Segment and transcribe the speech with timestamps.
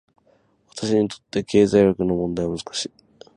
[0.71, 2.91] 私にとって、経済学の問題は難しい。